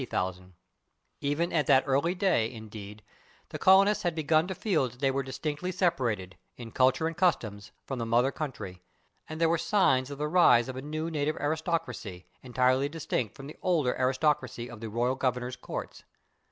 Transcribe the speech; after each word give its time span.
Even 1.21 1.53
at 1.53 1.67
that 1.67 1.83
early 1.85 2.15
day, 2.15 2.51
indeed, 2.51 3.03
the 3.49 3.59
colonists 3.59 4.01
had 4.01 4.15
begun 4.15 4.47
to 4.47 4.55
feel 4.55 4.89
that 4.89 4.99
they 4.99 5.11
were 5.11 5.21
distinctly 5.21 5.71
separated, 5.71 6.35
in 6.57 6.71
culture 6.71 7.05
and 7.05 7.15
customs, 7.15 7.71
from 7.85 7.99
the 7.99 8.05
mother 8.07 8.31
country, 8.31 8.81
and 9.29 9.39
there 9.39 9.47
were 9.47 9.59
signs 9.59 10.09
of 10.09 10.17
the 10.17 10.27
rise 10.27 10.67
of 10.67 10.75
a 10.75 10.81
new 10.81 11.11
native 11.11 11.37
aristocracy, 11.37 12.25
entirely 12.41 12.89
distinct 12.89 13.35
from 13.35 13.45
the 13.45 13.59
older 13.61 13.93
aristocracy 13.99 14.67
of 14.71 14.79
the 14.79 14.89
royal 14.89 15.13
governors' 15.13 15.55
courts. 15.55 16.03